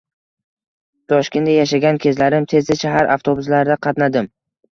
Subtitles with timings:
[1.11, 4.31] Toshkentda yashagan kezlarim tez-tez shahar avtobuslarida qatnadim